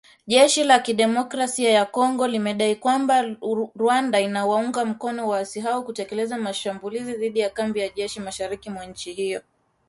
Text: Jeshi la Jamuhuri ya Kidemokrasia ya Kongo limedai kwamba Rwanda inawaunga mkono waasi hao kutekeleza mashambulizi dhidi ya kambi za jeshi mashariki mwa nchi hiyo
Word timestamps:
Jeshi 0.27 0.37
la 0.63 0.67
Jamuhuri 0.67 0.71
ya 0.71 0.79
Kidemokrasia 0.79 1.69
ya 1.69 1.85
Kongo 1.85 2.27
limedai 2.27 2.75
kwamba 2.75 3.21
Rwanda 3.75 4.19
inawaunga 4.21 4.85
mkono 4.85 5.27
waasi 5.27 5.59
hao 5.61 5.83
kutekeleza 5.83 6.37
mashambulizi 6.37 7.13
dhidi 7.17 7.39
ya 7.39 7.49
kambi 7.49 7.79
za 7.79 7.89
jeshi 7.89 8.19
mashariki 8.19 8.69
mwa 8.69 8.85
nchi 8.85 9.13
hiyo 9.13 9.41